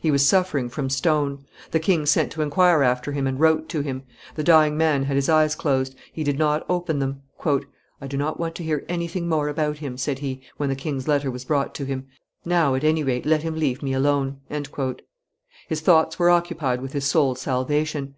[0.00, 3.82] He was suffering from stone; the king sent to inquire after him and wrote to
[3.82, 4.04] him.
[4.34, 7.20] The dying man had his eyes closed; he did not open them.
[7.46, 11.06] "I do not want to hear anything more about him," said he, when the king's
[11.06, 12.06] letter was brought to him;
[12.46, 14.40] "now, at any rate, let him leave me alone."
[15.68, 18.12] His thoughts were occupied with his soul's salvation.